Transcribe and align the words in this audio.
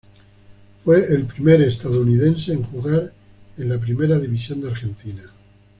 Fue 0.83 1.05
el 1.13 1.25
primer 1.27 1.61
estadounidense 1.61 2.51
en 2.53 2.63
jugar 2.63 3.13
en 3.59 3.69
la 3.69 3.77
Primera 3.77 4.17
División 4.17 4.59
de 4.59 4.71
Argentina. 4.71 5.31